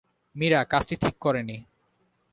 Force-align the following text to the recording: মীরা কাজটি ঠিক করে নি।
মীরা 0.35 0.59
কাজটি 0.63 0.95
ঠিক 0.95 1.15
করে 1.19 1.41
নি। 1.43 1.57